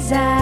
[0.00, 0.39] desire.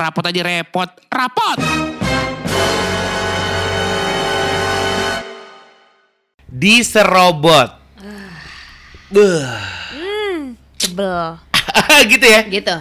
[0.00, 0.88] Rapot aja repot.
[1.12, 1.58] Rapot!
[6.50, 7.70] Diserobot.
[9.12, 9.44] Beuh.
[10.80, 11.36] Sebel.
[12.12, 12.40] gitu ya?
[12.48, 12.76] Gitu.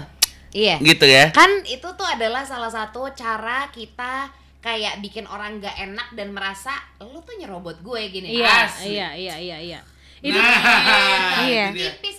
[0.56, 0.76] Iya.
[0.80, 1.36] Gitu ya?
[1.36, 4.32] Kan itu tuh adalah salah satu cara kita
[4.64, 6.72] kayak bikin orang gak enak dan merasa
[7.04, 8.40] lu tuh nyerobot gue gini.
[8.40, 8.96] Iya, Asli.
[8.96, 9.80] iya, iya, iya, iya.
[10.20, 11.72] Itu Nah, Iya.
[11.72, 11.92] itu dia.
[11.96, 12.19] Tipis ya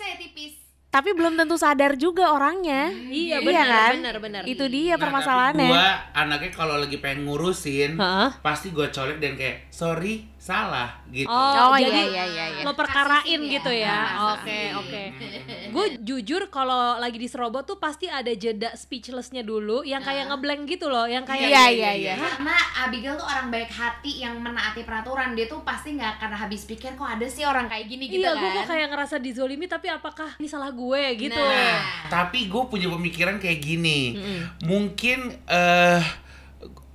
[0.91, 2.91] Tapi belum tentu sadar juga orangnya.
[3.07, 3.91] iya Iya benar, kan?
[3.95, 4.41] benar, benar.
[4.43, 5.71] Itu dia Nah, permasalahannya.
[5.71, 8.29] gua anaknya kalau lagi pengen ngurusin, Heeh.
[8.43, 11.25] pasti gue colek dan kayak sorry salah gitu.
[11.25, 12.63] Oh, Oh, jadi iya, iya, iya, iya.
[12.63, 13.81] lo perkarain Kasih sih gitu ya.
[13.83, 13.97] ya.
[13.97, 14.77] Nah, Oke, kasih.
[14.77, 15.03] oke.
[15.73, 20.85] Gue jujur kalau lagi diserobot tuh pasti ada jeda speechlessnya dulu yang kayak ngeblank gitu
[20.85, 22.13] loh, yang kayak Iya, iya, iya.
[22.15, 25.33] Karena Abigail tuh orang baik hati yang menaati peraturan.
[25.33, 28.31] Dia tuh pasti nggak akan habis pikir kok ada sih orang kayak gini gitu Iya,
[28.31, 28.41] kan.
[28.41, 31.39] gue kok kayak ngerasa dizolimi tapi apakah ini salah gue gitu.
[31.39, 32.05] Nah.
[32.05, 34.19] Tapi gue punya pemikiran kayak gini,
[34.61, 36.01] mungkin eh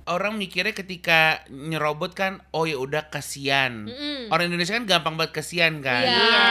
[0.07, 3.85] orang mikirnya ketika nyerobot kan, oh ya udah kasihan.
[3.87, 4.31] Mm-mm.
[4.31, 6.07] Orang Indonesia kan gampang banget kasihan kan.
[6.07, 6.17] Iya.
[6.17, 6.47] Iya.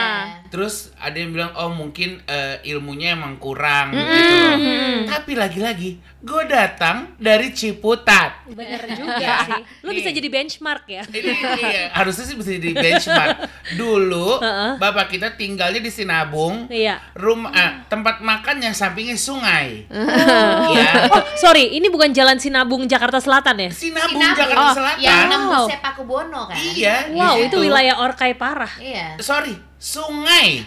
[0.53, 4.33] Terus ada yang bilang oh mungkin eh, ilmunya emang kurang gitu.
[4.33, 4.57] loh.
[5.09, 8.43] Tapi lagi-lagi gue datang dari Ciputat.
[8.45, 9.15] Bener juga
[9.47, 9.61] sih.
[9.79, 10.15] Lu bisa Nih.
[10.19, 11.03] jadi benchmark ya.
[11.07, 13.37] Ini iya, harusnya sih bisa jadi benchmark.
[13.73, 14.43] Dulu
[14.75, 16.67] bapak kita tinggalnya di Sinabung.
[16.67, 16.99] Iya.
[17.15, 19.87] Rumah ah, tempat makannya sampingnya sungai.
[20.75, 21.07] ya.
[21.07, 23.71] Oh, sorry, ini bukan Jalan Sinabung Jakarta Selatan ya?
[23.71, 24.35] Sinabung, Sinabung.
[24.35, 24.99] Jakarta Oh, Selatan.
[24.99, 25.31] Yang Wow.
[25.31, 26.55] nembus Pakubono kan.
[26.57, 26.95] Iya.
[27.09, 28.73] Wow, itu wilayah Orkai parah.
[28.75, 29.15] Iya.
[29.17, 30.65] Sorry, sungai.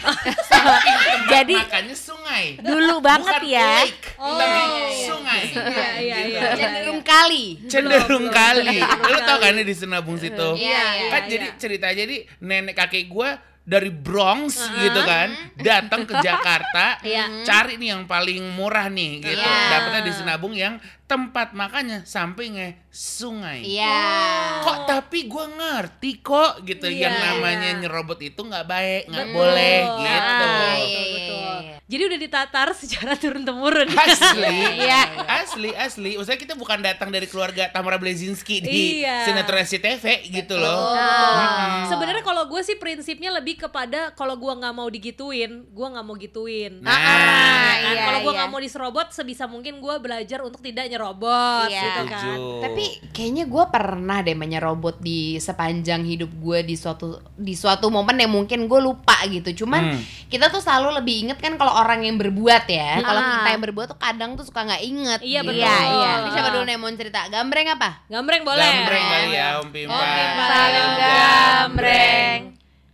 [1.33, 2.45] Jadi, makannya sungai.
[2.59, 3.85] Dulu banget Bukan ya.
[3.85, 4.61] lake, tapi
[5.01, 5.43] sungai.
[5.49, 6.37] Iya, iya, Gitu.
[6.37, 6.41] iya.
[6.53, 7.45] Cenderung kali.
[7.65, 8.77] Cenderung kali.
[8.83, 10.49] Lu tau kan di Sinabung situ?
[10.61, 11.31] Iya, iya, kan iya.
[11.33, 17.45] jadi cerita jadi nenek kakek gua dari Bronx gitu kan datang ke Jakarta Iya.
[17.45, 19.69] cari nih yang paling murah nih gitu Iya.
[19.71, 20.75] dapetnya di Sinabung yang
[21.11, 24.63] tempat makannya sampingnya sungai Iya.
[24.63, 27.81] kok tapi gua ngerti kok gitu Iya, yang namanya iya.
[27.83, 30.51] nyerobot itu nggak baik nggak boleh Ah, gitu Iya, betul,
[30.87, 31.39] iya, betul.
[31.67, 31.77] iya.
[31.91, 33.91] Jadi udah ditatar secara turun temurun.
[34.07, 35.03] asli Iya.
[35.27, 39.27] asli asli maksudnya kita bukan datang dari keluarga Tamara Blazinski di Iya.
[39.27, 44.71] sinetron SCTV gitu loh Nah, Sebenarnya kalau gue sih prinsipnya lebih kepada kalau gue nggak
[44.71, 46.79] mau digituin, gue nggak mau gituin.
[46.79, 47.77] Nah, Kan?
[47.89, 48.39] iya, kalau gue iya.
[48.39, 51.81] nggak mau diserobot, sebisa mungkin gue belajar untuk tidak nyerobot, Iya.
[51.81, 52.21] gitu kan.
[52.21, 52.43] Setuju.
[52.61, 58.17] Tapi kayaknya gue pernah deh menyerobot di sepanjang hidup gue di suatu di suatu momen
[58.17, 59.65] yang mungkin gue lupa gitu.
[59.65, 60.01] Cuman Hmm.
[60.27, 63.01] kita tuh selalu lebih inget kan kalau orang yang berbuat ya.
[63.01, 63.31] Kalau Ah.
[63.37, 65.21] kita yang berbuat tuh kadang tuh suka nggak inget.
[65.21, 65.49] Iya, gitu.
[65.51, 65.65] betul.
[65.65, 66.13] Iya, iya.
[66.19, 67.21] Ini siapa dulu nih yang mau cerita?
[67.27, 67.91] Gambreng apa?
[68.07, 68.61] Gambreng boleh.
[68.63, 69.95] Gambreng kali ya Om Pimpa.
[69.95, 70.45] Om Pimpa.
[70.47, 72.50] Saling gambreng.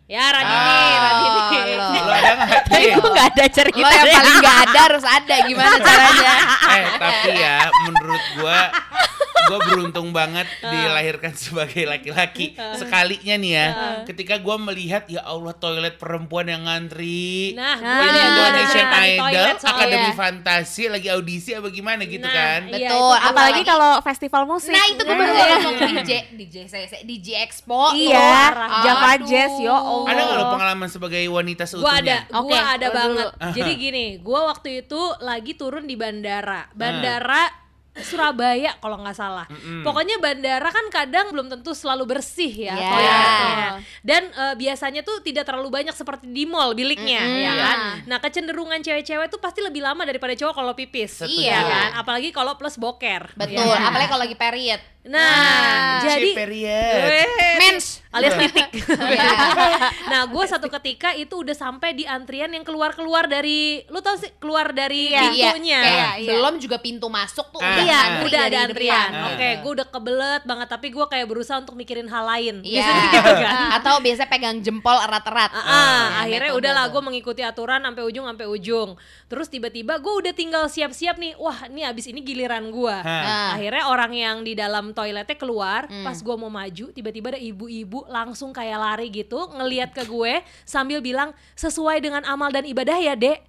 [0.06, 1.72] Ya Radini, Ah, Radini.
[1.74, 1.86] lo.
[1.98, 2.50] Lo ada nggak?
[2.64, 2.94] Tapi Iya.
[2.94, 3.76] gue gak ada cerita.
[3.76, 6.34] Lo yang paling nggak ada harus ada gimana caranya?
[6.76, 8.58] Eh tapi ya menurut gua
[9.46, 13.66] gua beruntung banget dilahirkan sebagai laki-laki sekalinya nih ya
[14.02, 18.84] ketika gua melihat ya Allah toilet perempuan yang ngantri Nah, Nah, gue ini gue Indonesian
[18.84, 19.56] di Idol toilet.
[19.64, 23.12] Akademi Fantasi lagi audisi apa gimana gitu Nah, kan iya, Betul.
[23.12, 24.70] itu Apalagi kalau festival musik.
[24.70, 25.46] Nah itu gue baru Iya.
[25.56, 26.56] ngomong DJ DJ
[27.02, 27.82] DJ Expo.
[27.92, 28.50] Iya.
[28.82, 29.10] Java.
[29.18, 30.10] Jazz, yo Allah.
[30.10, 33.26] ada nggak lo pengalaman sebagai wanita Gue ada, seutuhnya Oke, gue ada banget.
[33.28, 33.50] dulu.
[33.52, 37.44] Jadi gini, gue waktu itu lagi turun di bandara, bandara
[37.96, 39.48] Surabaya kalau nggak salah.
[39.48, 39.80] Mm-mm.
[39.80, 42.90] Pokoknya bandara kan kadang belum tentu selalu bersih ya Iya.
[42.92, 43.68] toiletnya.
[44.04, 47.40] Dan eh, biasanya tuh tidak terlalu banyak seperti di mall biliknya Mm-mm.
[47.40, 47.52] ya Iya.
[47.56, 47.78] kan.
[48.04, 51.24] Nah, kecenderungan cewek-cewek tuh pasti lebih lama daripada cowok kalau pipis.
[51.24, 51.40] Setuju.
[51.40, 51.88] ya kan?
[51.96, 53.32] Apalagi kalau plus boker.
[53.32, 53.56] Betul.
[53.56, 53.88] ya kan?
[53.88, 54.80] Apalagi kalau lagi period.
[55.06, 57.00] Nah, jadi Ci period.
[57.00, 57.56] Weh.
[58.16, 58.68] Alias titik.
[59.06, 59.30] Iya.
[60.12, 64.32] nah, gue satu ketika itu udah sampai di antrian yang keluar-keluar dari, lu tau sih
[64.36, 65.22] keluar dari Iya.
[65.26, 65.80] pintunya.
[65.80, 66.30] Iya, iya.
[66.32, 69.10] belum juga pintu masuk tuh Ah, udah Iya, antri udah ada antrian.
[69.30, 72.54] Oke, gue udah kebelet banget, tapi gue kayak berusaha untuk mikirin hal lain.
[72.62, 72.82] Iya.
[72.82, 73.54] Biasanya gitu kan.
[73.76, 75.50] Atau biasa pegang jempol erat-erat.
[75.52, 78.90] Ah, ah, Nah, akhirnya udahlah gue mengikuti aturan sampai ujung sampai ujung.
[79.26, 81.34] Terus tiba-tiba gue udah tinggal siap-siap nih.
[81.36, 82.96] Wah, ini abis ini giliran gue.
[82.96, 83.54] Nah.
[83.54, 86.02] Akhirnya orang yang di dalam toiletnya keluar, Hmm.
[86.02, 91.04] pas gue mau maju, tiba-tiba ada ibu-ibu langsung kayak lari gitu, ngeliat ke gue sambil
[91.04, 93.42] bilang sesuai dengan amal dan ibadah ya, Dek.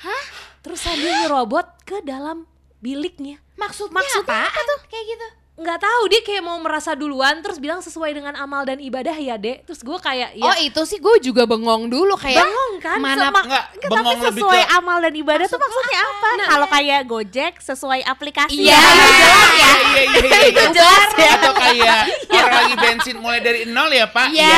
[0.00, 0.24] Hah?
[0.62, 2.46] Terus sambil nyerobot ke dalam
[2.78, 3.42] biliknya.
[3.58, 4.02] Maksudnya,
[4.48, 4.50] apa?
[4.50, 4.80] tuh?
[4.90, 5.28] Kayak gitu.
[5.52, 9.36] Nggak tahu dia kayak mau merasa duluan terus bilang sesuai dengan amal dan ibadah ya
[9.36, 12.96] dek terus gue kayak ya Oh itu sih gue juga bengong dulu kayak bengong kan
[12.96, 16.28] mana Sama- Enggak, Tapi bengong lebih sesuai ke amal dan ibadah tuh maksudnya apa?
[16.42, 18.64] Kalau kayak Gojek sesuai aplikasi.
[18.64, 19.28] Iya, jelas ya.
[19.52, 20.66] Iya, iya, iya, iya, iya.
[20.72, 21.30] jelas ya.
[21.36, 21.98] Atau kayak
[22.32, 24.26] orang lagi bensin mulai dari nol ya Pak?
[24.32, 24.56] Iya,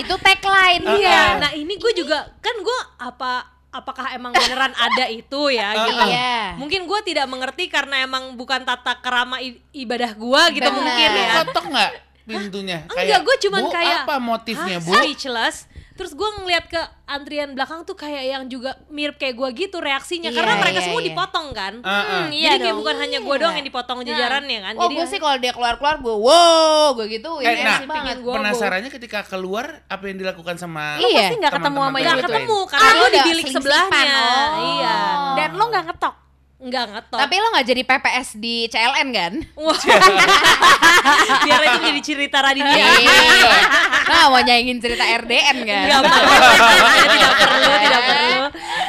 [0.00, 0.82] itu tagline.
[0.88, 6.04] Iya, nah ini gue juga kan gue apa apakah emang beneran ada itu ya gitu.
[6.08, 6.56] Iya.
[6.56, 9.36] Mungkin gue tidak mengerti karena emang bukan tata kerama
[9.72, 10.76] ibadah gue gitu Benar.
[10.80, 11.32] mungkin ya.
[11.44, 11.90] kotok nggak
[12.28, 12.78] pintunya?
[12.88, 14.92] Enggak, gue cuman "Bu, kayak apa motifnya "Hah, Bu?
[14.96, 15.67] Speechless.
[15.98, 20.30] Terus gue ngeliat ke antrian belakang tuh kayak yang juga mirip kayak gue gitu reaksinya
[20.30, 21.08] Iya, karena mereka iya, semua iya.
[21.10, 21.74] dipotong kan.
[21.82, 22.02] Ah, ah.
[22.06, 22.78] Hmm, iya Jadi kayak dong.
[22.78, 24.74] bukan hanya gue doang yang dipotong jajarannya kan.
[24.74, 28.16] Oh Jadi gue sih kalau dia keluar-keluar gue wow gue gitu Eh, nah, banget.
[28.22, 31.26] gua- Penasarannya ketika keluar apa yang dilakukan sama Iya.
[31.26, 32.22] Pasti nggak ketemu sama lain?
[32.22, 34.14] ketemu karena Ah, lo di bilik sebelahnya.
[34.14, 34.48] Oh.
[34.70, 34.96] Iya.
[35.34, 36.14] Dan lo nggak ngetok.
[36.58, 37.18] Nggak ngetop.
[37.22, 39.32] Tapi lo nggak jadi PPS di CLN kan?
[39.54, 39.78] Wah.
[41.46, 42.82] Biar itu jadi cerita Raditya.
[42.98, 43.58] Iya.
[44.10, 45.86] Nah mau nyaingin cerita RDN kan?
[45.86, 46.34] Nggak perlu,
[47.14, 48.42] tidak perlu, tidak perlu.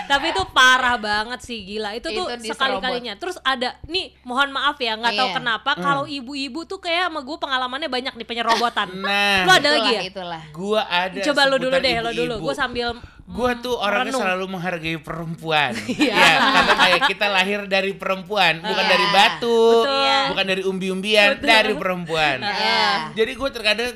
[0.09, 1.93] Tapi itu parah banget sih gila.
[1.93, 3.13] Itu tuh Itu sekali-kalinya.
[3.15, 5.37] Terus ada nih, mohon maaf ya, nggak tahu Iya.
[5.37, 8.89] kenapa kalau ibu-ibu tuh kayak sama gue pengalamannya banyak di penyerobotan.
[8.97, 10.01] Nah, Lo ada Itulah, lagi ya?
[10.03, 10.41] Itulah.
[10.49, 12.35] gua ada Coba lo dulu deh, lo dulu.
[12.41, 12.97] Gue sambil
[13.29, 14.21] Gua tuh orangnya merenung.
[14.25, 15.77] selalu menghargai perempuan.
[16.01, 16.17] Iya.
[16.17, 18.89] ya, karena kayak kita lahir dari perempuan, bukan Iya.
[18.89, 20.23] dari batu, Betul.
[20.33, 22.41] bukan dari umbi-umbian, dari perempuan.
[22.41, 23.13] Iya.
[23.13, 23.93] Jadi gue terkadang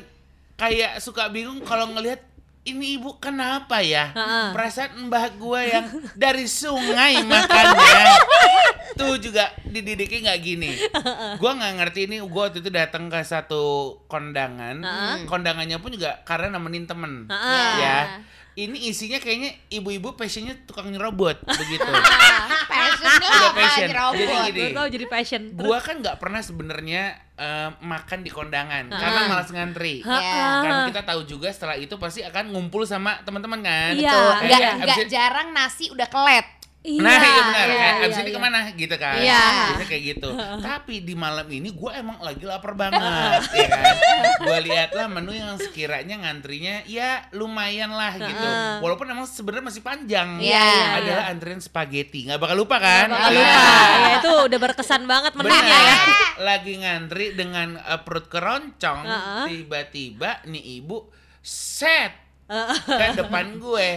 [0.54, 2.22] kayak suka bingung kalau ngelihat
[2.64, 4.16] ini ibu kenapa ya?
[4.16, 4.56] Heeh.
[4.56, 8.08] Perasaan mbah gue yang dari sungai makannya
[8.96, 10.72] tuh juga dididiknya nggak gini.
[11.42, 12.24] Gua nggak ngerti ini.
[12.24, 14.80] Gue waktu itu datang ke satu kondangan.
[15.28, 17.28] Kondangannya pun juga karena nemenin temen.
[17.28, 17.72] Heeh.
[17.84, 18.00] Ya.
[18.56, 21.90] Ini isinya kayaknya ibu-ibu passionnya tukang nyerobot begitu.
[22.64, 23.58] Passionnya Udah apa?
[23.58, 23.88] passion.
[23.88, 24.20] Nyerobot.
[24.20, 24.64] Jadi gini.
[24.72, 25.42] Gue jadi passion.
[25.50, 27.04] Terus- Gua kan nggak pernah sebenarnya
[27.34, 30.00] eh, makan di kondangan karena malas ngantri.
[30.00, 30.46] Iya.
[30.62, 33.94] Karena kita tahu juga setelah itu pasti akan ngumpul sama teman-teman kan.
[33.94, 34.12] Iya.
[34.12, 36.46] Tuh, nggak Kayak nggak abis- jarang nasi udah kelet.
[36.84, 37.68] Iya, Nah iya benar.
[37.72, 38.36] iya, iya, abis ini iya.
[38.36, 38.60] ke mana?
[38.76, 39.16] Gitu kan.
[39.16, 39.44] Iya.
[39.72, 40.30] Biasanya kayak gitu.
[40.68, 43.96] Tapi di malam ini gue emang lagi lapar banget ya kan?
[44.44, 48.50] Gue lihat lah menu yang sekiranya ngantrinya ya lumayan lah gitu.
[48.84, 50.44] Walaupun emang sebenarnya masih panjang.
[50.44, 52.28] Iya, iya, Adalah antrian spaghetti.
[52.28, 53.08] Gak bakal lupa kan?
[53.08, 53.40] Nggak Iya.
[53.40, 53.64] lupa.
[54.04, 55.96] Ya itu udah berkesan banget menunya ya.
[56.52, 59.08] Lagi ngantri dengan uh, perut keroncong,
[59.48, 61.08] tiba-tiba nih ibu
[61.40, 62.12] set.
[62.84, 63.88] Ke depan gue,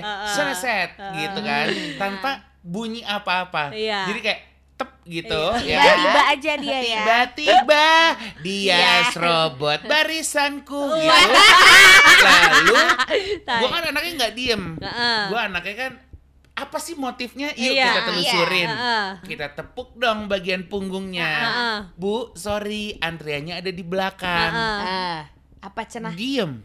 [0.55, 1.67] set gitu kan,
[1.99, 3.71] tanpa bunyi apa-apa.
[3.71, 4.11] Iya.
[4.11, 4.41] Jadi kayak
[4.77, 5.79] tep gitu ya.
[5.79, 6.99] Tiba-tiba aja dia ya.
[7.01, 7.87] Tiba-tiba
[8.45, 8.93] dia Iya.
[9.09, 11.15] serobot barisanku gitu.
[12.21, 12.77] Lalu
[13.39, 14.63] gue kan anaknya nggak diem.
[14.77, 15.19] Heeh.
[15.31, 15.93] Gue anaknya kan
[16.57, 17.53] apa sih motifnya?
[17.53, 18.65] Yuk Iya, kita telusurin.
[18.65, 18.75] iya.
[18.75, 19.07] Heeh.
[19.25, 21.31] Kita tepuk dong bagian punggungnya.
[21.31, 21.77] Heeh.
[21.95, 24.53] Bu, sorry, antriannya ada di belakang.
[24.53, 24.81] Heeh.
[24.83, 25.21] Ah,
[25.63, 26.13] apa cenah?
[26.13, 26.65] Diem.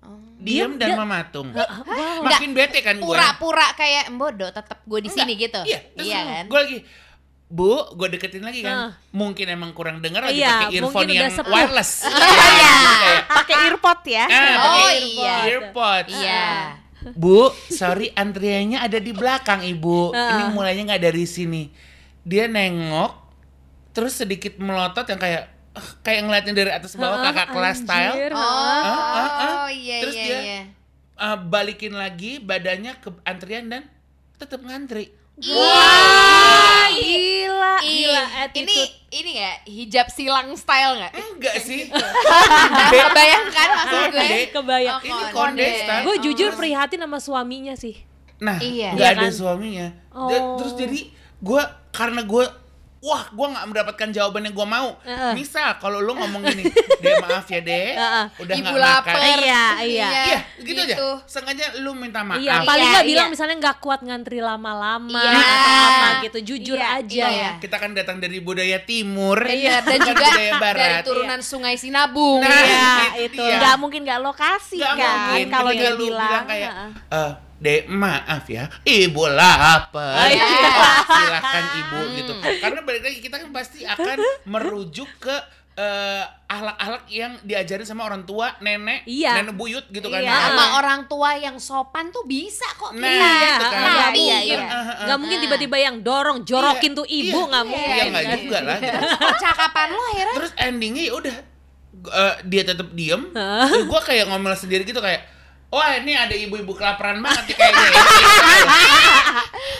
[0.00, 0.20] Oh.
[0.36, 1.48] Diem dan dia- mematung.
[1.50, 2.22] Wow.
[2.22, 3.04] Makin bete kan gue.
[3.04, 5.60] Pura-pura kayak bodoh tetap gue di sini gitu.
[5.62, 6.44] Iya, terus iya kan?
[6.46, 6.78] Gue lagi
[7.46, 8.74] Bu, gue deketin lagi kan.
[8.74, 8.90] Heeh.
[9.12, 11.46] Mungkin emang kurang denger lagi Iya, pakai earphone yang sepuh.
[11.48, 11.92] wireless.
[12.56, 12.74] Iya.
[13.24, 14.24] Pakai earpod ya.
[14.26, 15.34] ah, Oh, iya.
[15.48, 16.10] earpods.
[16.10, 16.46] Iya.
[17.14, 17.38] Bu,
[17.70, 20.10] sorry antriannya ada di belakang ibu.
[20.10, 21.70] Ini mulainya nggak dari sini.
[22.20, 23.14] Dia nengok,
[23.94, 25.55] terus sedikit melotot yang kayak eh,
[26.00, 28.14] kayak ngeliatin dari atas bawah kakak kelas style.
[28.30, 28.36] Oh.
[28.36, 29.30] Ah, ah,
[29.64, 29.68] ah.
[29.68, 30.60] iya Terus iya dia- iya.
[31.16, 33.82] Eh, balikin lagi badannya ke antrian dan
[34.36, 35.12] tetap ngantri.
[35.36, 37.74] Wah, Gila.
[37.78, 38.92] Gila, Ini attitude.
[39.10, 41.12] ini ya hijab silang style nggak?
[41.12, 41.92] Enggak sih.
[42.92, 44.28] Kebayangkan maksud gue?
[44.48, 44.96] Kebayang.
[44.96, 45.68] Oh, Ini konde.
[46.02, 48.00] Gue jujur prihatin sama suaminya sih.
[48.36, 48.92] Nah, Iya.
[48.92, 49.32] nggak Iya ada kan?
[49.32, 49.88] suaminya.
[50.10, 50.56] Oh.
[50.56, 51.00] Terus jadi
[51.38, 52.44] gue karena gue
[52.98, 54.88] wah gue nggak mendapatkan jawaban yang gue mau.
[55.00, 55.32] Heeh.
[55.32, 56.64] Misal kalau lu ngomong gini,
[57.02, 58.24] deh maaf ya deh, Heeh.
[58.36, 59.14] udah Ibu nggak makan.
[59.14, 59.38] lapar.
[59.38, 60.08] Iya, iya.
[60.10, 60.90] Iya, gitu, aja.
[60.92, 61.08] gitu.
[61.24, 62.36] Sengaja lu minta maaf.
[62.36, 63.12] Iya, paling Iya, nggak iya.
[63.12, 65.38] bilang misalnya nggak kuat ngantri lama-lama Iya.
[65.38, 67.26] atau apa gitu, jujur Iya, aja.
[67.28, 67.50] iya.
[67.58, 70.80] Kita kan datang dari budaya timur, Iya, dan bukan juga budaya barat.
[70.80, 72.40] dari turunan Sungai Sinabung.
[72.40, 72.88] Nah, Iya,
[73.22, 73.42] itu itu.
[73.56, 76.44] Nggak mungkin nggak lokasi Nggak kan mungkin kalau dia lu bilang.
[76.44, 76.72] kayak
[77.06, 77.30] Heeh.
[77.56, 80.28] Dek, maaf ya, ibu lapar.
[80.28, 80.44] Iya.
[80.44, 82.32] Oh, silahkan ibu gitu.
[82.58, 85.36] Karena balik lagi kita kan pasti akan merujuk ke
[85.74, 89.36] eh, ahlak-ahlak yang diajarin sama orang tua, nenek, Iya.
[89.36, 90.20] nenek buyut gitu kan.
[90.20, 90.32] Iya.
[90.48, 93.40] Sama orang tua yang sopan tuh bisa kok Nah, kita.
[93.50, 93.84] gitu kan.
[94.08, 94.56] Tapi, Iya, iya, iya.
[94.62, 94.96] Ah, ah.
[95.04, 97.92] Nggak mungkin tiba-tiba yang dorong, jorokin tuh ibu Iya, nggak iya, mungkin.
[97.92, 98.38] Iya, nggak kan?
[98.38, 98.78] juga lah.
[98.78, 98.98] gitu.
[99.20, 101.34] percakapan lo akhirnya Terus endingnya ya udah
[102.06, 103.22] eh, dia tetap diem,
[103.82, 105.35] gue kayak ngomel sendiri gitu kayak
[105.66, 108.02] Wah ini ada ibu-ibu kelaparan banget nih kayaknya ya.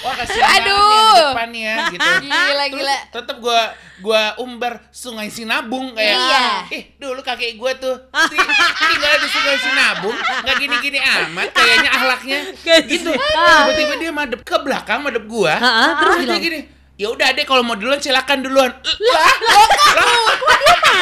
[0.02, 1.14] Wah kasihan Aduh.
[1.14, 2.08] di depan ya gitu.
[2.20, 2.34] Gila,
[2.66, 2.96] Terus gila.
[3.14, 3.60] tetep gua
[3.98, 6.46] gua umbar Sungai Sinabung kayak Iya.
[6.70, 7.94] ih dulu kakek gua tuh
[8.28, 8.38] ti-
[8.82, 12.38] tinggal di Sungai Sinabung nggak gini-gini amat kayaknya ahlaknya
[12.84, 13.10] gitu.
[13.14, 15.54] Tiba-tiba dia madep ke belakang madep gua.
[15.54, 16.60] Ha-ha, terus dia gini
[16.96, 18.72] Ya udah deh kalau mau duluan silakan duluan.
[18.72, 19.32] Lah,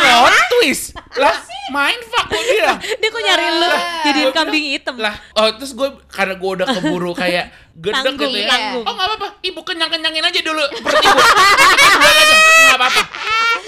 [0.02, 0.90] lah, plot twist.
[1.14, 1.38] Lah,
[1.70, 2.78] main fuck gua bilang.
[2.82, 4.98] Dia kok nyari lu Lah, jadiin gua kambing hitam.
[4.98, 8.50] Lah, oh terus gue karena gue udah keburu kayak gedek Tanggung, gitu ya.
[8.50, 8.82] tanggung.
[8.82, 11.14] Oh nggak apa-apa, ibu kenyang-kenyangin aja dulu perut ibu.
[11.14, 13.02] Bilang aja, nggak apa-apa,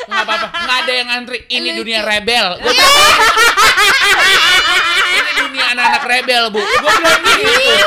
[0.05, 1.39] nggak apa-apa, nggak ada yang ngantri.
[1.47, 2.47] Ini dunia rebel.
[2.59, 2.91] Bilang,
[5.15, 6.59] Ini dunia anak-anak rebel bu.
[6.59, 7.87] Gue bilang gitu.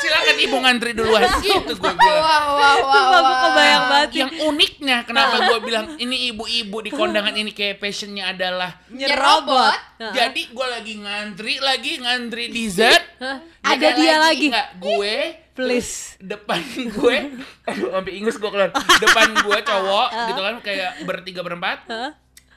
[0.00, 1.22] Silakan ibu ngantri duluan.
[1.40, 2.20] Gitu gue bilang.
[2.20, 3.40] Wah, wah, wah, Sumpah gue wah.
[3.44, 4.10] kebayang banget.
[4.16, 9.76] Yang uniknya kenapa gue bilang ini ibu-ibu di kondangan ini kayak passionnya adalah Nyerobot.
[10.00, 13.04] jadi gue lagi ngantri lagi ngantri dessert.
[13.60, 14.46] Ada Ada dia lagi.
[14.48, 15.14] Nggak, gue
[15.50, 16.16] Please.
[16.18, 16.56] depan
[16.88, 17.16] gue,
[17.68, 18.72] aduh sampai ingus gue keluar.
[18.72, 21.84] Depan gue cowok gitu kan kayak bertiga berempat.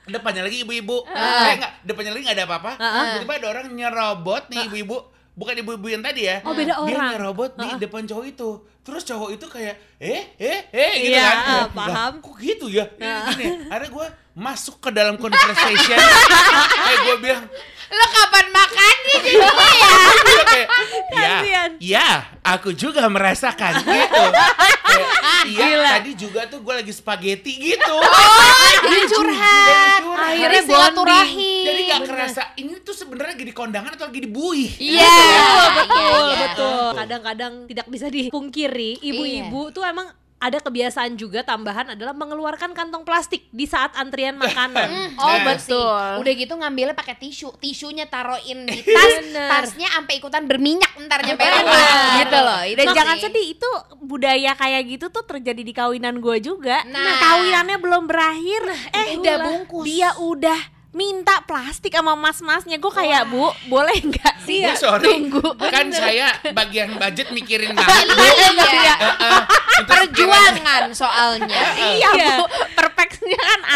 [0.03, 1.03] Depannya lagi ibu-ibu.
[1.05, 2.71] Eh enggak, depannya lagi nggak ada apa-apa.
[2.75, 3.03] Heeh.
[3.19, 4.97] Tiba-tiba ada orang nyerobot nih ibu-ibu.
[5.33, 6.45] Bukan ibu-ibu yang tadi ya.
[6.45, 7.11] Oh, beda Dia orang.
[7.17, 8.49] nyerobot di depan cowok itu.
[8.83, 11.37] Terus cowok itu kayak eh eh eh gitu Iya, kan.
[11.47, 12.11] Lah, paham.
[12.21, 12.85] Kok gitu ya?
[12.93, 13.45] Ini gini.
[13.65, 15.97] Akhirnya gue masuk ke dalam conversation.
[16.85, 17.45] kayak gue bilang,
[17.89, 19.89] Lo kapan makannya juga ya?
[20.25, 20.67] Dia kayak,
[21.13, 21.33] ya,
[21.77, 22.07] ya,
[22.41, 24.23] aku juga merasakan gitu.
[25.43, 27.93] Iya, tadi juga tuh gue lagi spaghetti gitu.
[27.93, 30.01] Oh, jadi curhat.
[30.09, 31.42] Akhirnya silaturahim.
[31.93, 34.71] Jadi gak kerasa ini tuh sebenarnya lagi di kondangan atau lagi di buih.
[34.75, 36.37] Iya, Betul, betul, iya, iya.
[36.43, 36.87] betul.
[36.95, 43.47] Kadang-kadang tidak bisa dipungkiri, ibu-ibu tuh emang ada kebiasaan juga tambahan adalah mengeluarkan kantong plastik
[43.47, 44.91] di saat antrian makanan.
[45.15, 45.45] Oh Nah.
[45.47, 46.19] betul.
[46.19, 51.39] Udah gitu ngambilnya pakai tisu, tisunya taruhin di tas, tasnya sampai ikutan berminyak ntar nyampe
[51.39, 51.87] rumah
[52.19, 52.59] gitu loh.
[52.65, 53.23] Itu Dan jangan sih.
[53.23, 53.69] sedih itu
[54.03, 56.83] budaya kayak gitu tuh terjadi di kawinan gue juga.
[56.83, 56.99] Nah.
[56.99, 59.85] Nah, kawinannya belum berakhir, eh udah bungkus.
[59.85, 60.59] Dia udah
[60.93, 62.77] minta plastik sama mas-masnya.
[62.77, 64.61] Gue kayak bu, boleh nggak sih?
[64.61, 65.41] Bu, sorry, Tunggu.
[65.57, 68.07] kan saya bagian budget mikirin banget.
[68.07, 68.23] Bu.
[68.63, 68.95] Iya.
[68.95, 69.39] Heeh.
[69.73, 71.61] Untuk Perjuangan soalnya.
[71.75, 72.82] Iya bu, kan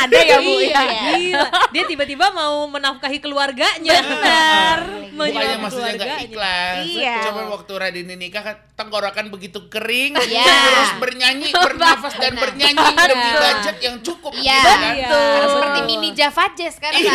[0.08, 0.68] ada ya bu ya.
[0.68, 0.82] Iya.
[1.18, 1.46] Gila.
[1.70, 3.94] Dia tiba-tiba mau menafkahi keluarganya.
[4.00, 4.78] Bener.
[5.10, 6.26] Bukannya Menyuap maksudnya nggak keluarganya.
[6.26, 6.84] ikhlas.
[6.88, 7.16] Iya.
[7.24, 10.46] Coba waktu Radini nikah kan tenggorokan begitu kering, Iya.
[10.46, 12.44] terus bernyanyi, bernafas dan Benar.
[12.46, 13.42] bernyanyi demi Betul.
[13.42, 14.32] budget yang cukup.
[14.32, 14.62] Iya.
[14.62, 14.94] gitu kan?
[15.34, 16.92] Karena seperti mini Java Jazz kan.
[16.94, 17.14] Iya,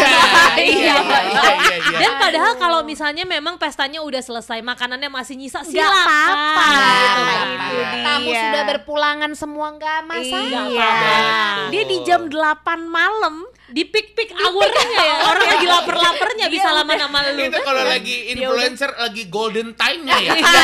[0.59, 1.99] iya, iya, iya, iya.
[1.99, 5.95] Dan padahal kalau misalnya memang pestanya udah selesai, makanannya masih nyisa, silakan.
[5.95, 6.67] apa-apa.
[6.67, 7.23] Gitu.
[7.63, 8.03] dia.
[8.03, 10.67] Tamu sudah berpulangan semua nggak masalah.
[10.67, 10.91] Iya.
[11.71, 17.25] Dia di jam 8 malam Di pik-pik hour-nya ya, orang lagi lapar-laparnya bisa lama sama
[17.33, 17.41] lu.
[17.41, 20.33] Itu kalau lagi influencer lagi golden time-nya ya.
[20.37, 20.61] Iya,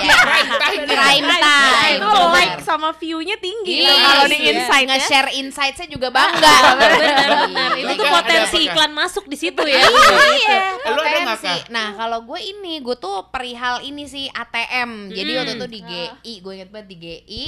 [0.00, 0.16] iya.
[0.24, 0.82] Prime time.
[0.88, 2.00] Prime time.
[2.00, 4.48] itu like sama view-nya tinggi Iya, kalau di iya.
[4.56, 6.56] insight nge-share insight saya juga bangga.
[6.80, 7.70] Benar-benar.
[7.76, 9.84] Itu tuh potensi iklan masuk di situ ya.
[9.84, 11.52] Iya, lu ada nggak, potensi.
[11.52, 11.68] Kak?
[11.68, 15.12] Nah, kalau gue ini, gue tuh perihal ini sih ATM.
[15.12, 15.38] Jadi Hmm.
[15.44, 17.42] waktu itu di GI, gue inget banget di GI.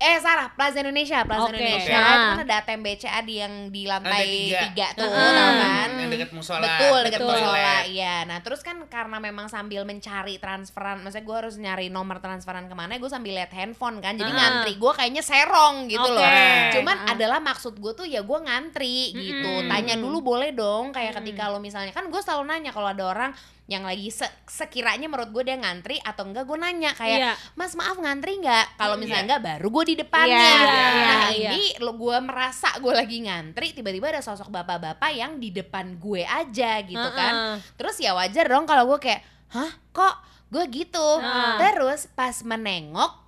[0.00, 1.60] Eh, Sarah, Plaza Indonesia, Plaza Oke.
[1.60, 1.92] Indonesia.
[1.92, 2.08] Oke.
[2.08, 4.60] Itu kan ada ATM BCA di yang di lantai tiga.
[4.64, 5.32] tiga tuh, Heeh.
[5.36, 5.88] tau kan?
[6.00, 6.64] Yang dekat musola.
[6.64, 7.32] Betul, dekat Betul.
[7.36, 7.74] musola.
[7.84, 8.16] Iya.
[8.24, 12.72] Nah, terus kan karena memang sambil mencari transferan, maksudnya gue harus nyari nomor transferan ke
[12.72, 14.16] mana, gue sambil lihat handphone kan.
[14.16, 14.36] Jadi Ah.
[14.40, 16.16] ngantri, gue kayaknya serong gitu Oke.
[16.16, 16.30] loh.
[16.80, 19.52] Cuman adalah maksud gue tuh ya gue ngantri gitu.
[19.52, 19.68] Mm-mm.
[19.68, 23.30] Tanya dulu boleh dong, kayak ketika lo misalnya kan gue selalu nanya kalau ada orang
[23.70, 27.32] yang lagi se- sekiranya menurut gue dia ngantri atau enggak gue nanya kayak Iya.
[27.54, 29.26] mas maaf ngantri nggak kalau misalnya Iya.
[29.30, 31.50] enggak baru gue di depannya Iya, nah iya.
[31.50, 36.20] ini lo gue merasa gue lagi ngantri tiba-tiba ada sosok bapak-bapak yang di depan gue
[36.20, 37.56] aja gitu kan Heeh.
[37.74, 40.14] terus ya wajar dong kalau gue kayak hah kok
[40.50, 41.54] gue gitu Ah.
[41.56, 43.22] terus pas menengok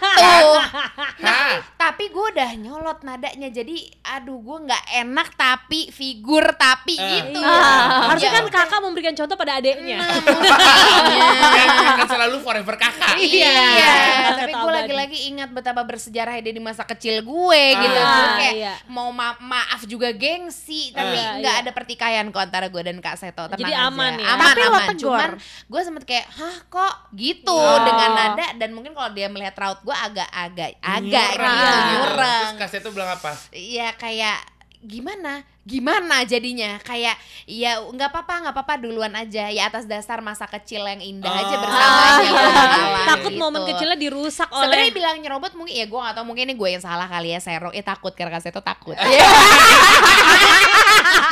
[1.19, 1.57] ha.
[1.75, 7.09] tapi gue udah nyolot nadanya jadi aduh gue nggak enak tapi figur tapi Eh.
[7.25, 9.97] gitu Ah, harusnya Ya kan kakak memberikan contoh pada adeknya.
[9.97, 10.17] Nah.
[11.95, 13.15] Kan selalu forever kakak.
[13.15, 13.93] Iya, Iya.
[14.35, 17.95] tapi Kata gue lagi-lagi ingat betapa bersejarah dia di masa kecil gue gitu.
[17.95, 18.73] Ah, Gue kayak iya.
[18.87, 21.61] mau ma- maaf juga gengsi, tapi Ah, nggak iya.
[21.61, 23.47] ada pertikaian kok antara gue dan Kak Seto.
[23.47, 23.87] Tenang Jadi aja.
[23.87, 24.25] aman ya?
[24.27, 24.87] Aman, Tapi aman.
[24.95, 27.79] Cuman gue sempet kayak, hah kok gitu Oh.
[27.95, 31.55] Dengan nada dan mungkin kalau dia melihat raut gue agak-agak agak Nyurang.
[31.55, 32.51] gitu Terus nyurang.
[32.57, 33.31] kaset tuh bilang apa?
[33.49, 34.39] Iya kayak
[34.85, 40.45] gimana gimana jadinya kayak ya nggak apa-apa nggak apa-apa duluan aja ya atas dasar masa
[40.45, 41.59] kecil yang indah aja Oh.
[41.59, 43.41] bersamanya kawan-kawan, Takut gitu.
[43.41, 46.69] momen kecilnya dirusak Sebenarnya oleh bilang nyerobot mungkin ya gue gak tau mungkin ini gue
[46.69, 48.93] yang salah kali ya serong eh takut karena saya tuh takut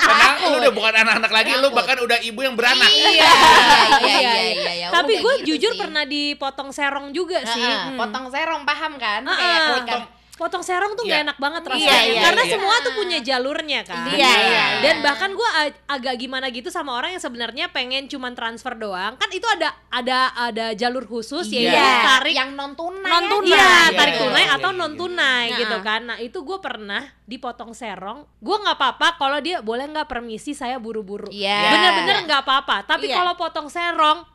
[0.03, 1.75] Karena lu udah bukan anak-anak lagi, lu Takut.
[1.75, 2.89] bahkan udah ibu yang beranak.
[2.89, 3.24] iya iya
[4.01, 5.79] iya Iya, iya iya Tapi gue gitu jujur sih.
[5.79, 7.62] pernah dipotong serong juga sih.
[7.62, 7.98] Heeh, Hmm.
[7.98, 9.67] potong serong paham kan Ah, kayak ah.
[9.69, 10.01] klik kan.
[10.33, 11.25] Potong serong tuh gak Iya.
[11.29, 12.51] enak banget Iya, rasanya iya, karena iya.
[12.51, 14.09] semua tuh punya jalurnya kan.
[14.09, 14.65] Iya, iya, iya.
[14.81, 15.49] Dan bahkan gue
[15.85, 19.13] agak gimana gitu sama orang yang sebenarnya pengen cuman transfer doang.
[19.15, 21.69] Kan itu ada ada ada jalur khusus Iya.
[21.69, 23.53] yaitu Iya, tarik yang non tunai Non tunai.
[23.53, 25.59] Iya, Iya, tarik iya, tunai iya, atau non tunai Nah.
[25.59, 26.01] gitu kan.
[26.03, 28.25] Nah, itu gue pernah dipotong serong.
[28.37, 31.29] Gue nggak apa-apa kalau dia boleh nggak permisi saya buru-buru.
[31.29, 31.61] Iya.
[31.69, 32.81] Bener-bener nggak apa-apa.
[32.83, 33.21] Tapi Iya.
[33.21, 34.25] kalau potong serong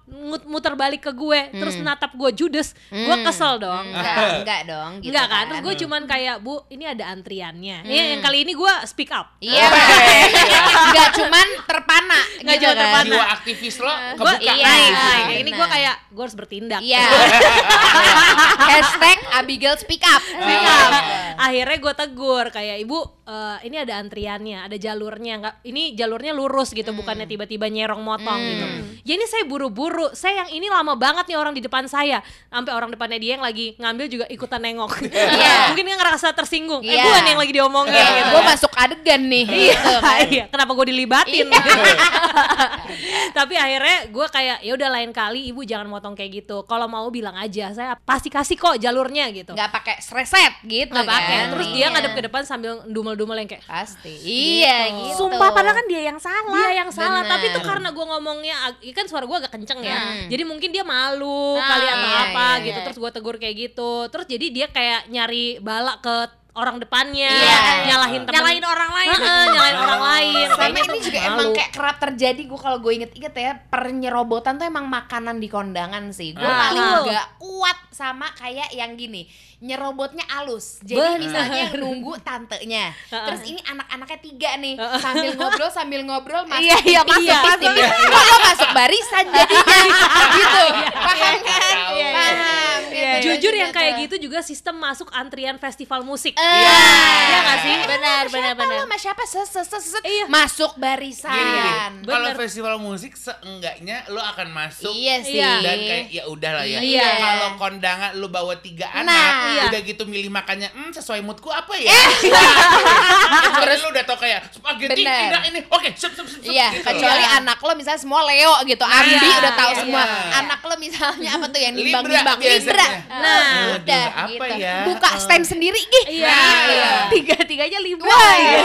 [0.44, 1.84] muter balik ke gue, terus Hmm.
[1.84, 3.22] natap gue judes, gue Hmm.
[3.22, 3.86] kesel dong.
[3.88, 5.44] enggak enggak dong gitu Enggak kan?
[5.46, 8.10] Terus gue cuman kayak, "Bu, ini ada antriannya." Ya, Hmm.
[8.10, 9.36] yang kali ini gue speak up.
[9.38, 9.68] Iya.
[10.88, 12.80] Enggak cuman terpana Nggak gitu cuma kan.
[12.80, 13.06] terpana.
[13.06, 14.42] Jiwa aktivis lo Gue kebuka.
[14.50, 14.64] iya.
[14.64, 15.24] naik, naik.
[15.24, 16.80] Kayak ini gue kayak gue harus bertindak.
[16.80, 17.02] Iya.
[18.68, 20.22] Hashtag Abigail speak up.
[20.22, 20.92] Speak up.
[21.38, 22.98] Akhirnya gue tegur kayak ibu
[23.28, 25.34] eh, ini ada antriannya, ada jalurnya.
[25.38, 28.66] Nggak, ini jalurnya lurus gitu, bukannya tiba-tiba nyerong motong gitu.
[29.04, 30.08] Ya ini saya buru-buru.
[30.12, 32.24] Saya yang ini lama banget nih orang di depan saya.
[32.48, 34.96] Sampai orang depannya dia yang lagi ngambil juga ikutan nengok.
[35.38, 35.70] Iya.
[35.70, 36.80] Mungkin dia ngerasa tersinggung.
[36.82, 37.04] Eh Iya.
[37.04, 38.30] gue nih yang lagi diomongin gitu.
[38.32, 39.44] Gue masuk adegan nih.
[39.44, 40.18] Iya, gitu kan.
[40.32, 40.44] iya.
[40.46, 41.46] Kenapa gue dilibatin?
[43.36, 46.62] Tapi akhirnya gue kayak ya udah lain kali ibu jangan motong kayak gitu.
[46.64, 49.52] Kalau mau bilang aja, saya pasti kasih kok jalurnya gitu.
[49.52, 51.46] Nggak pakai reset gitu nggak pakai kan.
[51.52, 51.88] terus dia Iya.
[51.90, 54.14] ngadep ke depan sambil dumel-dumel yang kayak Pasti.
[54.18, 55.14] Iya gitu.
[55.18, 56.50] Sumpah padahal kan dia yang salah.
[56.50, 57.30] dia yang salah Bener.
[57.30, 60.26] tapi itu karena gue ngomongnya ag- kan suara gue agak kenceng ya Hmm.
[60.26, 62.84] jadi mungkin dia malu Ah, kali atau iya, apa iya, gitu iya.
[62.84, 66.16] terus gue tegur kayak gitu terus jadi dia kayak nyari balak ke
[66.58, 67.58] orang depannya Iya.
[67.86, 68.34] nyalahin temen.
[68.36, 69.08] Nyalahin orang lain.
[69.14, 70.46] Nyalahin orang lain.
[70.50, 71.28] sama ini juga malu.
[71.30, 76.10] emang kayak kerap terjadi gue kalau gue inget-inget ya penyerobotan tuh emang makanan di kondangan
[76.10, 76.32] sih.
[76.32, 76.58] Gue Ah.
[76.68, 79.26] paling gak kuat sama kayak yang gini
[79.58, 80.78] nyerobotnya alus.
[80.80, 81.18] Jadi Bener.
[81.20, 82.94] misalnya yang nunggu tantenya.
[83.08, 88.06] Terus ini anak-anaknya tiga nih sambil ngobrol sambil ngobrol masuk Iya, iya, masuk, tipis, masuk.
[88.06, 89.78] Kok lo masuk barisan jadinya.
[90.38, 90.62] Gitu.
[90.94, 91.74] Paham kan?
[91.74, 92.80] Iya, iya, paham.
[92.86, 92.94] Gitu.
[92.94, 93.10] iya.
[93.20, 96.76] jujur Gitu yang kayak gitu juga sistem masuk antrian festival musik Iya.
[97.18, 97.76] Iya nggak sih?
[97.88, 98.68] Benar, benar, benar.
[98.70, 100.24] lo sama siapa set set Iya.
[100.26, 101.72] masuk barisan Gini, gini.
[102.04, 105.60] Kalau festival musik seenggaknya lo akan masuk iya sih Iya.
[105.60, 106.78] dan kayak ya udah lah ya.
[106.78, 107.08] Iya.
[107.18, 109.50] Kalau kondangan lu bawa tiga anak, Nah.
[109.50, 109.62] Iya.
[109.68, 111.88] udah gitu milih makannya, hmm sesuai moodku apa ya?
[111.88, 112.08] Eh.
[113.60, 115.28] Terus lu udah tau kayak spaghetti Bener.
[115.28, 116.26] tidak ini, oke, sip sip.
[116.26, 116.84] sip, Iya, gitu.
[116.86, 120.02] kecuali anak lo misalnya semua Leo gitu, Ambi Iya, udah tahu iya, semua.
[120.02, 120.38] iya.
[120.38, 122.38] Anak lo misalnya apa tuh yang nimbang-nimbang.
[122.38, 122.88] Libra.
[123.08, 123.44] Nah,
[123.76, 124.54] udah apa gitu.
[124.58, 124.76] ya?
[124.86, 126.06] Buka stand sendiri gih.
[126.14, 126.27] Iya.
[126.28, 126.90] Iya.
[127.08, 128.06] Tiga-tiganya Libra.
[128.06, 128.60] Wah, iya.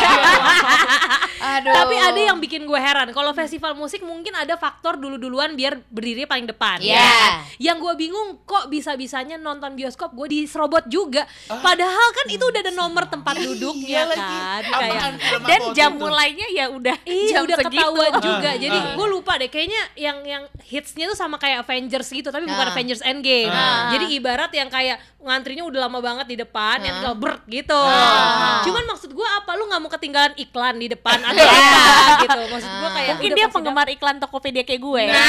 [1.43, 1.73] Aduh.
[1.73, 3.09] Tapi ada yang bikin gue heran.
[3.09, 6.79] Kalau festival musik mungkin ada faktor dulu-duluan biar berdiri paling depan.
[6.79, 6.93] Iya.
[6.93, 7.31] ya kan?
[7.57, 11.27] Yang gue bingung kok bisa-bisanya nonton bioskop gue diserobot juga.
[11.49, 14.37] Padahal kan itu udah ada nomor tempat duduknya Iya lagi.
[14.39, 14.61] kan.
[14.63, 17.75] Kayak film Dan jam mulainya ya udah Iya jam udah segitu.
[17.75, 18.49] ketahuan juga.
[18.49, 18.93] Ah, Jadi ah.
[18.93, 22.71] gue lupa deh kayaknya yang yang hitsnya tuh sama kayak Avengers gitu, tapi bukan Ah.
[22.71, 23.49] Avengers Endgame.
[23.49, 23.91] Ah.
[23.91, 26.97] Jadi ibarat yang kayak ngantrinya udah lama banget di depan, yang Ah.
[27.01, 27.77] tinggal ber gitu.
[27.77, 28.59] Ah.
[28.61, 29.51] Cuman maksud gue apa?
[29.53, 31.69] Lu nggak mau ketinggalan iklan di depan atau apa
[32.19, 32.39] gitu?
[32.49, 32.91] Maksud gue Ah.
[32.91, 35.03] kayak Mungkin dia penggemar iklan Tokopedia kayak gue.
[35.05, 35.27] Nah,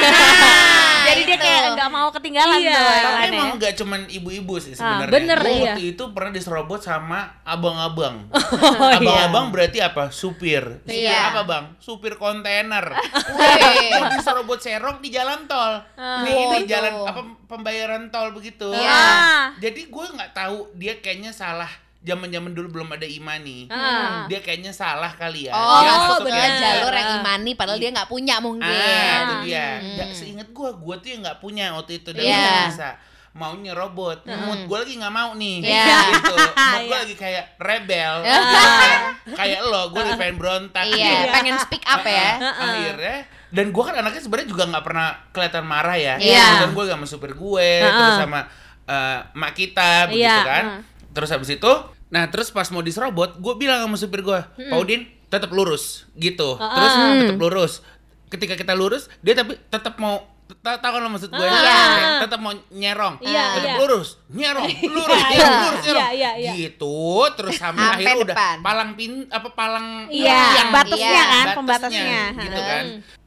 [1.04, 1.44] Jadi dia itu.
[1.44, 2.72] kayak nggak mau ketinggalan Iya.
[2.72, 5.12] tuh Tapi emang gak cuman ibu-ibu sih Ah, sebenarnya.
[5.12, 5.64] bener, Gua iya.
[5.70, 8.16] waktu itu pernah diserobot sama abang-abang.
[8.74, 8.96] Oh, iya.
[8.98, 10.08] abang-abang berarti apa?
[10.10, 10.64] Supir.
[10.80, 11.30] Supir Iya.
[11.30, 11.64] apa bang?
[11.76, 12.96] Supir kontainer.
[13.30, 13.92] Wih.
[14.14, 15.84] Diserobot serong di jalan tol.
[15.92, 16.24] Ah.
[16.24, 16.66] Nih ini Waduh.
[16.66, 18.70] jalan apa pembayaran tol begitu.
[18.70, 18.88] Iya.
[18.88, 19.44] Ah.
[19.56, 21.68] Jadi gue nggak tahu dia kayaknya salah.
[22.05, 23.64] Zaman-zaman dulu belum ada imani.
[23.67, 24.29] Ah.
[24.29, 25.53] Dia kayaknya salah kali ya.
[25.53, 27.19] Oh, dia bener yang- jalur yang Ah.
[27.19, 28.69] imani padahal dia nggak punya mungkin.
[28.69, 29.81] Ah, itu dia.
[29.81, 29.97] Hmm.
[29.97, 32.37] Ya, seingat gua, gua tuh yang nggak punya waktu itu dan Iya.
[32.37, 32.90] nggak bisa
[33.33, 34.23] maunya robot.
[34.23, 35.57] Mood gua lagi nggak mau nih.
[35.59, 35.97] Iya.
[36.12, 36.35] Gitu.
[36.37, 36.99] Mood gua Iya.
[37.01, 38.14] lagi kayak rebel.
[38.23, 39.01] Ah.
[39.40, 40.85] kayak lo, gua lagi pengen berontak.
[40.87, 41.33] Iya, gitu.
[41.33, 42.31] pengen speak up ya.
[42.38, 46.14] Akhirnya dan gua kan anaknya sebenarnya juga nggak pernah kelihatan marah ya.
[46.17, 46.62] Iya.
[46.62, 48.45] Dan gua sama supir gue, terus sama
[48.85, 50.64] eh, mak kita begitu Iya, kan.
[51.11, 51.73] Terus habis itu,
[52.14, 56.55] nah terus pas mau diserobot, gue bilang sama supir gue, Pak Udin tetap lurus gitu.
[56.55, 57.18] Terus Ah.
[57.18, 57.83] tetap lurus.
[58.24, 60.22] Ketika kita lurus, dia tapi tetap mau
[60.57, 61.50] ta- tahu kan lo maksud gue Ah.
[61.50, 61.59] ya?
[61.59, 61.83] Iya.
[62.20, 63.79] tetap mau nyerong Iya, tetap iya.
[63.81, 65.64] lurus nyerong lurus Iya, nyerong iya.
[65.64, 66.53] lurus nyerong Iya, iya, iya.
[66.55, 66.96] gitu
[67.33, 68.57] terus sampai akhirnya udah depan.
[68.61, 70.70] palang pin apa palang Iya, tiang.
[70.70, 72.14] batasnya Iya, kan, batasnya, pembatasnya.
[72.38, 72.85] gitu kan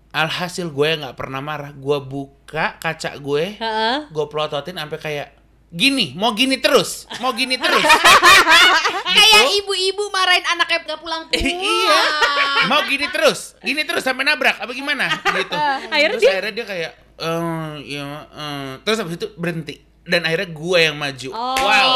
[0.10, 3.98] alhasil gue nggak pernah marah gue buka kaca gue Heeh.
[4.08, 5.28] gue plototin sampai kayak
[5.68, 7.84] gini, mau gini terus, mau gini terus.
[9.18, 11.44] Kayak ibu-ibu marahin anaknya nggak pulang-pulang.
[11.68, 12.00] iya.
[12.66, 15.56] Mau gini terus, gini terus sampai nabrak apa gimana gitu.
[15.94, 20.50] Akhirnya terus dia- akhirnya dia kayak eh ya eh." terus habis itu berhenti dan akhirnya
[20.50, 21.30] gue yang maju.
[21.32, 21.60] Oh.
[21.60, 21.92] Wow.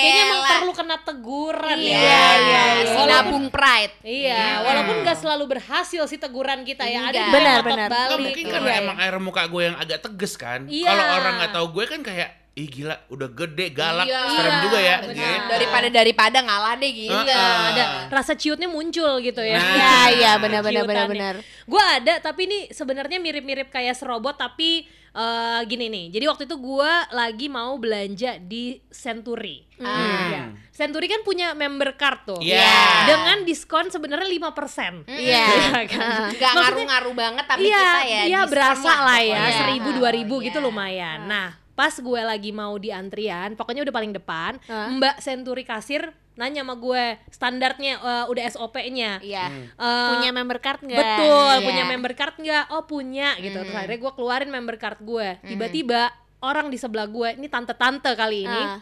[0.00, 2.24] Kayaknya emang perlu kena teguran Iya, ya.
[2.40, 3.94] iya, si Walaupun- nabung pride.
[4.00, 7.12] Iya, walaupun nggak selalu berhasil sih teguran kita ya.
[7.12, 7.88] Ada Benar, benar.
[7.88, 8.16] Balik.
[8.22, 8.80] mungkin Iya, karena iya.
[8.80, 10.64] emang air muka gue yang agak tegas kan.
[10.64, 10.88] Iya.
[10.88, 14.20] Kalau orang nggak tahu gue kan kayak ih gila udah gede galak Iya.
[14.30, 15.50] serem juga ya gitu.
[15.50, 17.10] Daripada daripada ngalah deh gitu.
[17.10, 17.66] Iya, Ah.
[17.68, 19.58] ada rasa ciutnya muncul gitu ya.
[19.58, 19.74] Nah.
[19.74, 21.10] Iya, iya, benar, benar, benar, Ciutannya.
[21.10, 21.34] benar.
[21.64, 26.10] Gue ada, tapi ini sebenarnya mirip-mirip kayak serobot, tapi eh, gini nih.
[26.10, 29.62] Jadi waktu itu gue lagi mau belanja di Century.
[29.76, 30.26] Ah.
[30.28, 30.44] Ya.
[30.70, 32.40] Century kan punya member card tuh.
[32.40, 33.06] Iya.
[33.08, 35.06] Dengan diskon sebenarnya 5%.
[35.06, 35.46] Iya.
[35.86, 36.34] kan?
[36.34, 39.54] Gak ngaruh-ngaruh banget tapi iya, kita ya iya berasa lah ya, pokoknya.
[39.56, 40.46] seribu dua ribu Iya.
[40.50, 41.18] gitu lumayan.
[41.24, 44.88] Nah, pas gue lagi mau di antrian, pokoknya udah paling depan, Hah?
[44.94, 46.02] Mbak Century kasir
[46.34, 49.22] nanya sama gue standarnya eh, udah SOP-nya.
[49.22, 49.46] Iya.
[49.74, 50.98] Eh, Punya member card nggak?
[50.98, 51.66] Betul, Iya.
[51.66, 52.64] punya member card nggak?
[52.70, 53.58] Oh punya gitu.
[53.60, 55.28] Terus akhirnya gue keluarin member card gue.
[55.44, 56.10] Tiba-tiba
[56.42, 58.78] orang di sebelah gue, ini tante-tante kali ini, Ah.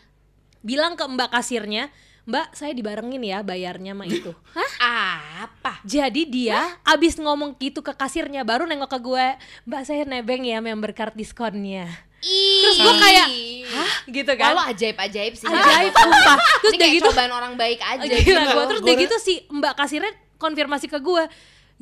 [0.61, 4.31] bilang ke mbak kasirnya, Mbak saya dibarengin ya bayarnya sama itu.
[5.43, 5.83] Apa?
[5.83, 9.27] Jadi dia abis ngomong gitu ke kasirnya baru nengok ke gue,
[9.67, 11.91] Mbak saya nebeng ya member card diskonnya.
[12.23, 13.27] Terus gue kayak,
[13.75, 14.55] hah gitu kan?
[14.55, 15.43] Kalau ajaib-ajaib sih.
[15.43, 16.39] Ajaib, sumpah.
[16.39, 18.31] Terus udah kayak gitu, cobaan orang baik aja gila gitu.
[18.55, 21.27] gue terus udah gitu si mbak kasirnya konfirmasi ke gue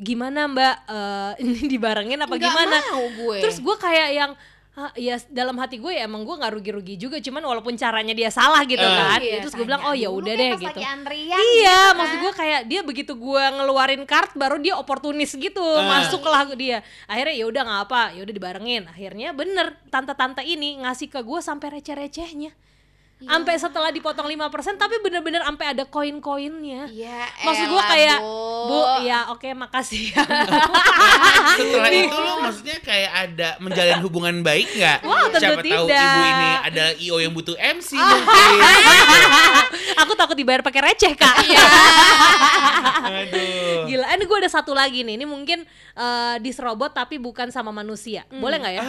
[0.01, 3.37] gimana mbak eh, ini dibarengin apa Nggak gimana mau gue.
[3.37, 4.31] terus gue kayak yang
[4.71, 8.29] "Ah, ya dalam hati gue ya emang gue nggak rugi-rugi juga cuman walaupun caranya dia
[8.29, 8.87] salah gitu Eh.
[8.93, 12.23] kan Iya, terus gue bilang oh ya udah deh gitu iya gitu maksud kan.
[12.23, 15.83] gue kayak dia begitu gue ngeluarin kart baru dia oportunis gitu Eh.
[15.83, 20.79] masuk lah dia akhirnya ya udah nggak apa ya udah dibarengin akhirnya bener tante-tante ini
[20.79, 22.55] ngasih ke gue sampai receh-recehnya
[23.21, 23.29] Iya.
[23.31, 28.67] sampai setelah dipotong 5% tapi bener-bener sampai ada koin-koinnya Ya maksud gue elah, kayak Bu.
[28.67, 30.25] bu ya oke makasih ya
[31.51, 34.99] Setelah itu lo maksudnya kayak ada menjalin hubungan baik nggak?
[35.03, 36.01] Wah, tentu Siapa tahu tidak.
[36.01, 38.09] ibu ini adalah IO yang butuh MC Ah.
[38.09, 38.49] mungkin.
[40.01, 41.61] aku takut dibayar pakai receh kak Iya.
[43.01, 43.85] Aduh.
[43.85, 45.61] gila ini gue ada satu lagi nih ini mungkin
[45.93, 48.83] eh, diserobot tapi bukan sama manusia boleh nggak ya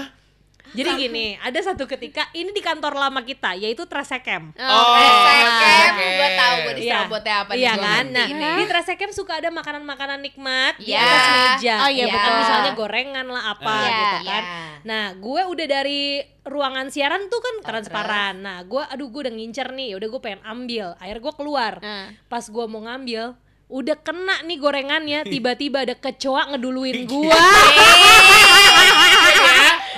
[0.73, 6.13] jadi gini ada satu ketika ini di kantor lama kita yaitu Tresekem Oh, Tresekem, Tresekem.
[6.13, 6.77] gue tahu gue Iya.
[6.99, 8.05] diserobotnya apa Iya gua kan?
[8.09, 8.55] Nah, nih.
[8.55, 11.01] di Tresekem suka ada makanan-makanan nikmat di Iya.
[11.01, 11.75] atas meja.
[11.79, 12.17] Oh iya, Ya kan?
[12.17, 12.33] betul.
[12.35, 14.43] Misalnya gorengan lah apa Iya, gitu kan.
[14.43, 14.67] iya.
[14.83, 16.03] Nah, gue udah dari
[16.43, 18.35] ruangan siaran tuh kan transparan.
[18.39, 20.97] Nah, gue aduh gue udah ngincer nih, udah gue pengen ambil.
[20.97, 21.73] Akhirnya gue keluar.
[21.79, 22.07] Nah.
[22.27, 23.37] Pas gue mau ngambil,
[23.69, 27.39] udah kena nih gorengannya, tiba-tiba ada kecoa ngeduluin gua.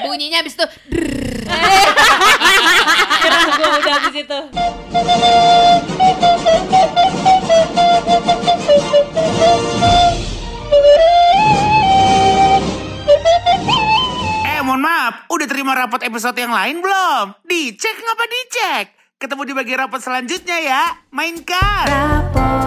[0.02, 0.66] Bunyinya abis itu
[3.24, 4.38] Gerah gue udah di situ.
[14.44, 17.36] Eh mohon maaf, udah terima rapot episode yang lain belum?
[17.48, 18.86] Dicek ngapa dicek?
[19.16, 20.82] Ketemu di bagian rapot selanjutnya ya.
[21.12, 21.86] Mainkan.
[21.88, 22.63] Rapor